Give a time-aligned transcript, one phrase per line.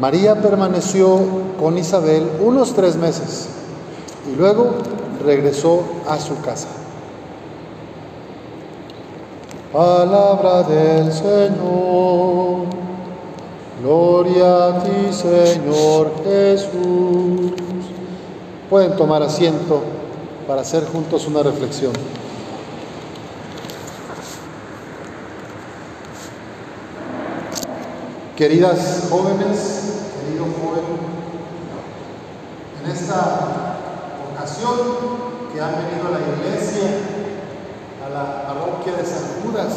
[0.00, 1.20] María permaneció
[1.60, 3.48] con Isabel unos tres meses
[4.32, 4.70] y luego
[5.22, 6.68] regresó a su casa.
[9.70, 12.64] Palabra del Señor.
[13.82, 17.52] Gloria a ti, Señor Jesús.
[18.70, 19.82] Pueden tomar asiento
[20.48, 21.92] para hacer juntos una reflexión.
[28.40, 29.89] Queridas jóvenes,
[30.30, 30.46] querido
[32.84, 33.76] en esta
[34.32, 34.76] ocasión
[35.52, 36.88] que han venido a la iglesia,
[38.04, 39.72] a la parroquia de San Judas,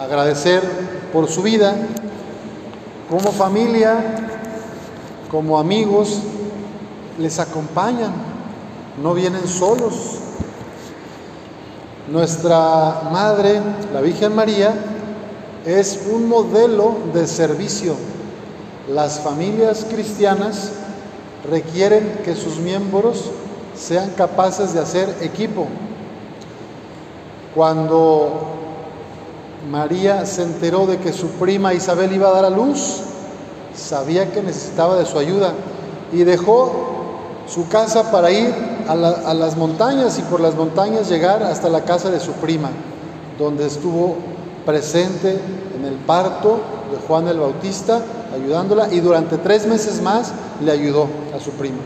[0.00, 0.62] agradecer
[1.12, 1.74] por su vida,
[3.10, 3.98] como familia,
[5.30, 6.20] como amigos,
[7.18, 8.12] les acompañan,
[9.02, 10.20] no vienen solos.
[12.08, 13.60] Nuestra Madre,
[13.92, 14.74] la Virgen María,
[15.64, 17.94] es un modelo de servicio.
[18.88, 20.72] Las familias cristianas
[21.48, 23.30] requieren que sus miembros
[23.76, 25.66] sean capaces de hacer equipo.
[27.54, 28.30] Cuando
[29.70, 33.00] María se enteró de que su prima Isabel iba a dar a luz,
[33.74, 35.52] sabía que necesitaba de su ayuda
[36.12, 36.70] y dejó
[37.46, 38.54] su casa para ir
[38.88, 42.70] a, las montañas y por las montañas llegar hasta la casa de su prima,
[43.38, 44.16] donde estuvo
[44.64, 45.40] presente
[45.76, 46.60] en el parto
[46.90, 48.00] de Juan el Bautista,
[48.36, 50.32] ayudándola y durante tres meses más
[50.64, 51.78] le ayudó a su prima.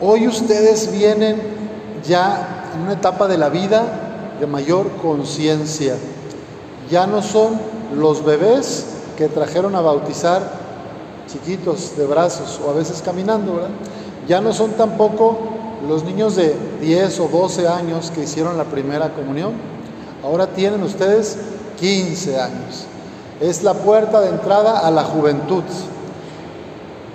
[0.00, 1.40] Hoy ustedes vienen
[2.06, 5.94] ya en una etapa de la vida de mayor conciencia.
[6.90, 7.60] Ya no son
[7.94, 8.86] los bebés
[9.18, 10.60] que trajeron a bautizar
[11.30, 13.70] chiquitos de brazos o a veces caminando, ¿verdad?
[14.26, 15.38] Ya no son tampoco
[15.86, 19.52] los niños de 10 o 12 años que hicieron la primera comunión.
[20.24, 21.38] Ahora tienen ustedes
[21.78, 22.86] 15 años.
[23.40, 25.64] Es la puerta de entrada a la juventud.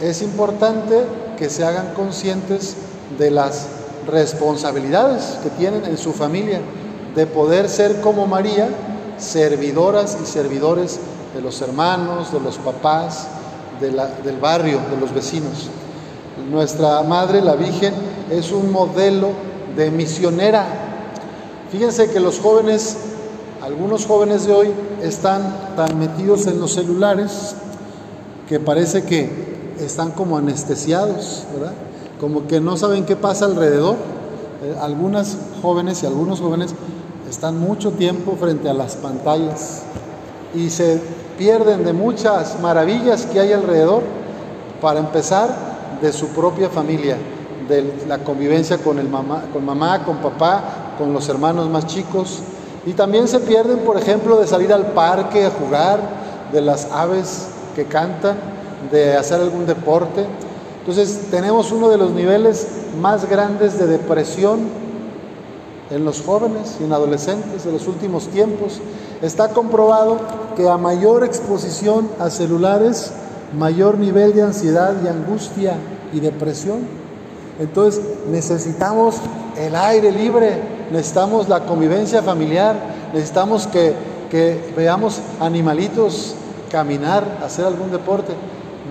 [0.02, 1.04] Es importante
[1.38, 2.76] que se hagan conscientes
[3.18, 3.68] de las
[4.08, 6.62] responsabilidades que tienen en su familia,
[7.16, 8.68] de poder ser como María,
[9.18, 11.00] servidoras y servidores
[11.34, 13.28] de los hermanos, de los papás,
[13.80, 15.70] del barrio, de los vecinos.
[16.50, 17.94] Nuestra Madre, la Virgen,
[18.30, 19.30] es un modelo
[19.76, 20.66] de misionera.
[21.72, 22.98] Fíjense que los jóvenes,
[23.66, 24.72] algunos jóvenes de hoy,
[25.02, 27.56] están tan metidos en los celulares
[28.48, 29.28] que parece que
[29.80, 31.74] están como anestesiados, ¿verdad?
[32.20, 33.96] Como que no saben qué pasa alrededor.
[34.64, 36.76] Eh, algunas jóvenes y algunos jóvenes
[37.28, 39.82] están mucho tiempo frente a las pantallas
[40.54, 41.02] y se
[41.36, 44.04] pierden de muchas maravillas que hay alrededor,
[44.80, 45.50] para empezar
[46.04, 47.18] de su propia familia,
[47.68, 52.44] de la convivencia con, mamá, con papá, con los hermanos más chicos.
[52.86, 56.00] Y también se pierden, por ejemplo, de salir al parque a jugar,
[56.52, 58.38] de las aves que cantan,
[58.92, 60.26] de hacer algún deporte.
[60.80, 62.68] Entonces tenemos uno de los niveles
[63.02, 64.60] más grandes de depresión
[65.90, 68.80] en los jóvenes y en adolescentes de los últimos tiempos.
[69.22, 70.20] Está comprobado
[70.56, 73.12] que a mayor exposición a celulares,
[73.58, 75.76] mayor nivel de ansiedad y angustia
[76.14, 76.80] y depresión.
[77.60, 79.16] Entonces necesitamos
[79.58, 80.60] el aire libre,
[80.92, 82.76] necesitamos la convivencia familiar,
[83.14, 83.94] necesitamos que,
[84.30, 86.36] que veamos animalitos
[86.72, 88.34] caminar, hacer algún deporte.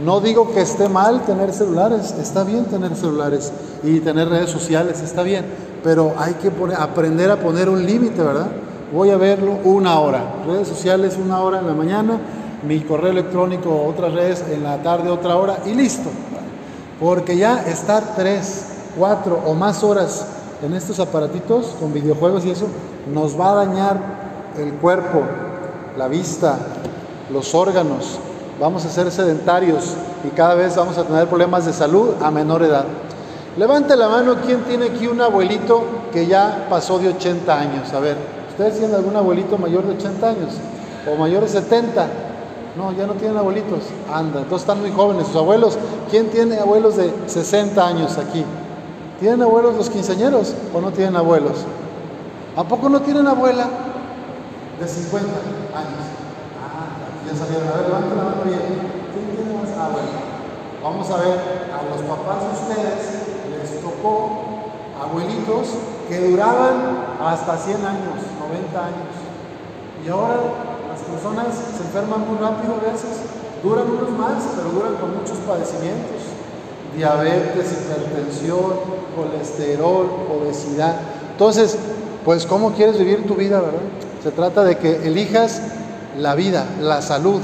[0.04, 3.52] No digo que esté mal tener celulares, está bien tener celulares
[3.82, 5.44] y tener redes sociales, está bien,
[5.84, 8.48] pero hay que poner, aprender a poner un límite, ¿verdad?
[8.92, 12.18] Voy a verlo una hora, redes sociales una hora en la mañana,
[12.66, 16.10] mi correo electrónico otras redes en la tarde otra hora y listo.
[16.98, 20.26] Porque ya estar tres, cuatro o más horas
[20.64, 22.66] en estos aparatitos con videojuegos y eso
[23.12, 23.98] nos va a dañar
[24.58, 25.22] el cuerpo,
[25.98, 26.58] la vista,
[27.30, 28.18] los órganos
[28.58, 29.94] vamos a ser sedentarios
[30.24, 32.84] y cada vez vamos a tener problemas de salud a menor edad.
[33.58, 37.92] Levante la mano, ¿quién tiene aquí un abuelito que ya pasó de 80 años?
[37.92, 38.16] A ver,
[38.50, 40.54] ¿ustedes tienen algún abuelito mayor de 80 años?
[41.12, 42.06] ¿O mayor de 70?
[42.76, 43.80] No, ya no tienen abuelitos.
[44.12, 45.26] Anda, entonces están muy jóvenes.
[45.26, 45.78] Sus abuelos,
[46.10, 48.44] ¿quién tiene abuelos de 60 años aquí?
[49.20, 51.64] ¿Tienen abuelos los quinceañeros o no tienen abuelos?
[52.56, 53.68] ¿A poco no tienen abuela?
[54.80, 56.04] De 50 años.
[56.58, 57.68] Ah, ya salieron.
[57.68, 58.60] A ver, levanten la mano bien.
[59.14, 59.70] ¿Quién tiene más?
[59.78, 59.90] Ah,
[60.82, 61.38] Vamos a ver,
[61.72, 63.00] a los papás de ustedes
[63.48, 64.44] les tocó
[65.00, 65.68] abuelitos
[66.08, 69.14] que duraban hasta 100 años, 90 años.
[70.04, 70.36] Y ahora
[70.90, 73.22] las personas se enferman muy rápido a veces,
[73.62, 76.33] duran unos más, pero duran con muchos padecimientos.
[76.96, 78.72] Diabetes, hipertensión,
[79.16, 80.96] colesterol, obesidad.
[81.32, 81.76] Entonces,
[82.24, 83.80] pues ¿cómo quieres vivir tu vida, verdad?
[84.22, 85.60] Se trata de que elijas
[86.18, 87.40] la vida, la salud.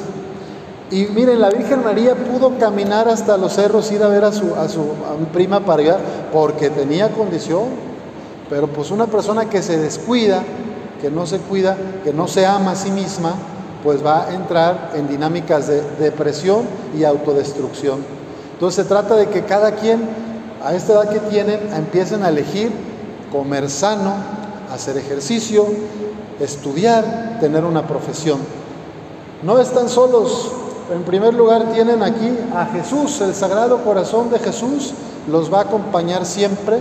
[0.90, 4.54] Y miren, la Virgen María pudo caminar hasta los cerros, ir a ver a su,
[4.54, 4.82] a su
[5.32, 5.98] prima para
[6.32, 7.64] porque tenía condición.
[8.48, 10.42] Pero pues una persona que se descuida,
[11.00, 13.34] que no se cuida, que no se ama a sí misma,
[13.84, 16.62] pues va a entrar en dinámicas de depresión
[16.98, 18.19] y autodestrucción.
[18.60, 20.06] Entonces se trata de que cada quien,
[20.62, 22.70] a esta edad que tienen, empiecen a elegir
[23.32, 24.12] comer sano,
[24.70, 25.64] hacer ejercicio,
[26.38, 28.38] estudiar, tener una profesión.
[29.42, 30.52] No están solos.
[30.92, 34.92] En primer lugar tienen aquí a Jesús, el Sagrado Corazón de Jesús
[35.26, 36.80] los va a acompañar siempre.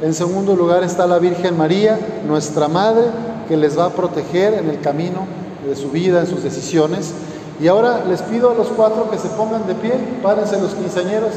[0.00, 3.08] En segundo lugar está la Virgen María, nuestra Madre,
[3.46, 5.26] que les va a proteger en el camino
[5.68, 7.12] de su vida, en sus decisiones.
[7.60, 9.92] Y ahora les pido a los cuatro que se pongan de pie,
[10.22, 11.32] párense los quinceañeros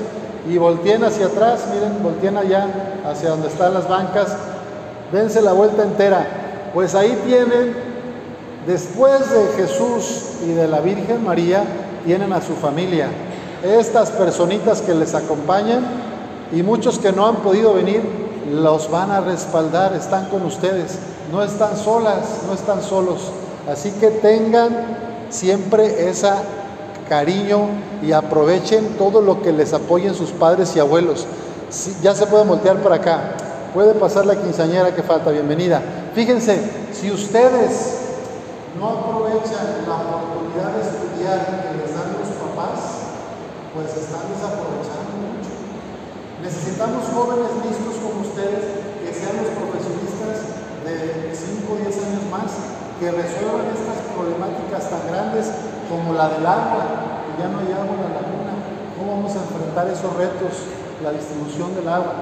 [0.50, 2.68] y volteen hacia atrás, miren, volteen allá
[3.06, 4.36] hacia donde están las bancas
[5.14, 6.26] dense la vuelta entera.
[6.74, 7.76] Pues ahí tienen,
[8.66, 11.64] después de Jesús y de la Virgen María,
[12.04, 13.08] tienen a su familia.
[13.64, 15.86] Estas personitas que les acompañan
[16.52, 18.02] y muchos que no han podido venir,
[18.52, 20.98] los van a respaldar, están con ustedes.
[21.32, 23.32] No están solas, no están solos.
[23.72, 26.30] Así que tengan siempre ese
[27.10, 27.68] cariño
[28.02, 31.26] y aprovechen todo lo que les apoyen sus padres y abuelos.
[32.02, 33.36] ya se pueden voltear para acá.
[33.74, 35.82] Puede pasar la quinceañera que falta, bienvenida.
[36.14, 36.62] Fíjense,
[36.94, 37.98] si ustedes
[38.80, 43.10] no aprovechan la oportunidad de estudiar que les dan los papás,
[43.74, 45.50] pues están desaprovechando mucho.
[46.46, 48.62] Necesitamos jóvenes listos como ustedes
[49.02, 50.54] que sean los profesionistas
[50.86, 52.54] de 5 o 10 años más,
[53.02, 55.52] que resuelvan estas problemáticas tan grandes
[55.90, 58.54] como la del agua, que ya no hay agua en la laguna.
[58.98, 60.70] ¿Cómo vamos a enfrentar esos retos?
[61.04, 62.14] La distribución del agua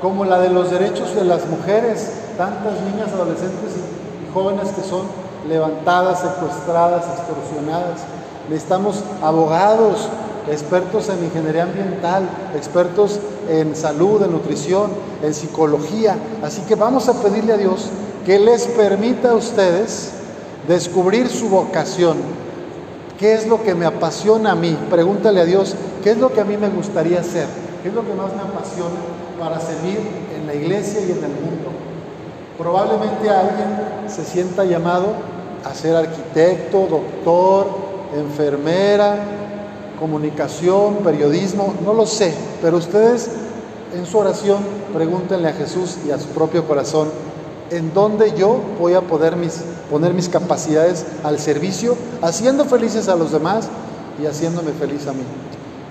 [0.00, 5.02] como la de los derechos de las mujeres, tantas niñas, adolescentes y, jóvenes que son
[5.48, 8.00] levantadas, secuestradas, extorsionadas.
[8.48, 10.08] Necesitamos abogados,
[10.48, 13.18] expertos en ingeniería ambiental, expertos
[13.48, 14.90] en salud, en nutrición,
[15.22, 16.16] en psicología.
[16.42, 17.88] Así que vamos a pedirle a Dios
[18.24, 20.12] que les permita a ustedes
[20.68, 22.18] descubrir su vocación.
[23.18, 24.76] ¿Qué es lo que me apasiona a mí?
[24.88, 27.46] Pregúntale a Dios, ¿qué es lo que a mí me gustaría hacer?
[27.82, 29.20] ¿Qué es lo que más me apasiona?
[29.40, 29.98] para servir
[30.36, 31.70] en la iglesia y en el mundo.
[32.58, 33.68] Probablemente alguien
[34.06, 35.06] se sienta llamado
[35.64, 37.66] a ser arquitecto, doctor,
[38.14, 39.16] enfermera,
[39.98, 43.30] comunicación, periodismo, no lo sé, pero ustedes
[43.94, 44.58] en su oración
[44.92, 47.08] pregúntenle a Jesús y a su propio corazón,
[47.70, 53.16] ¿en dónde yo voy a poder mis, poner mis capacidades al servicio, haciendo felices a
[53.16, 53.68] los demás
[54.22, 55.22] y haciéndome feliz a mí?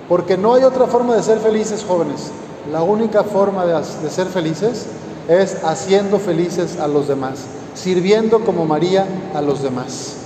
[0.08, 2.30] Porque no hay otra forma de ser felices, jóvenes.
[2.72, 4.86] La única forma de, ser felices
[5.28, 10.16] es haciendo felices a los demás, sirviendo como María a los demás.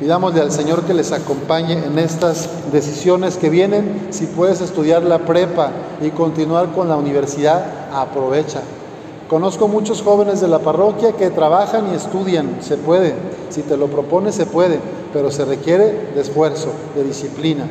[0.00, 4.08] Pidámosle al Señor que les acompañe en estas decisiones que vienen.
[4.10, 8.62] Si puedes estudiar la prepa y continuar con la universidad, aprovecha.
[9.32, 13.14] Conozco muchos jóvenes de la parroquia que trabajan y estudian, se puede.
[13.48, 14.78] Si te lo propones, se puede,
[15.10, 17.64] pero se requiere de esfuerzo, de disciplina.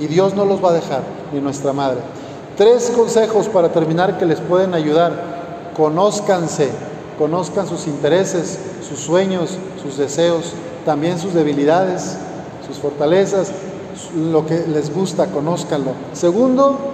[0.00, 1.02] Y Dios no los va a dejar,
[1.32, 2.00] ni nuestra Madre.
[2.56, 5.70] Tres consejos para terminar que les pueden ayudar.
[5.76, 6.70] Conózcanse,
[7.16, 10.54] conozcan sus intereses, sus sueños, sus deseos,
[10.84, 12.16] también sus debilidades,
[12.66, 13.52] sus fortalezas,
[14.16, 15.92] lo que les gusta, conózcanlo.
[16.12, 16.93] Segundo,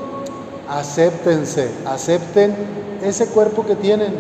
[0.71, 2.55] acéptense, acepten
[3.03, 4.15] ese cuerpo que tienen,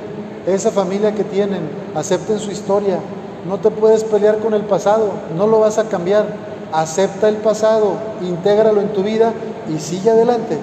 [0.46, 1.60] esa familia que tienen,
[1.94, 2.98] acepten su historia.
[3.46, 6.26] No te puedes pelear con el pasado, no lo vas a cambiar.
[6.72, 9.32] Acepta el pasado, intégralo en tu vida
[9.72, 10.58] y sigue adelante.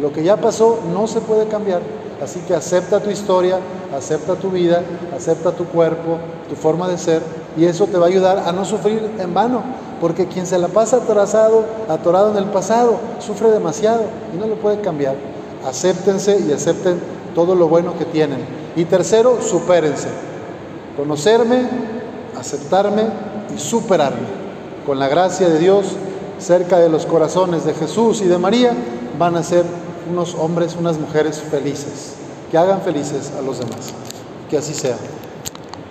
[0.00, 1.80] Lo que ya pasó no se puede cambiar,
[2.22, 3.58] así que acepta tu historia,
[3.96, 4.82] acepta tu vida,
[5.14, 7.22] acepta tu cuerpo, tu forma de ser
[7.56, 9.62] y eso te va a ayudar a no sufrir en vano,
[10.00, 14.02] porque quien se la pasa atrasado, atorado en el pasado, sufre demasiado
[14.34, 15.14] y no lo puede cambiar.
[15.66, 17.00] Acéptense y acepten
[17.34, 18.38] todo lo bueno que tienen.
[18.76, 20.08] Y tercero, supérense.
[20.96, 21.62] Conocerme,
[22.38, 23.04] aceptarme
[23.54, 24.44] y superarme.
[24.84, 25.86] Con la gracia de Dios,
[26.38, 28.72] cerca de los corazones de Jesús y de María,
[29.18, 29.64] van a ser
[30.10, 32.14] unos hombres, unas mujeres felices,
[32.50, 33.92] que hagan felices a los demás.
[34.50, 34.96] Que así sea.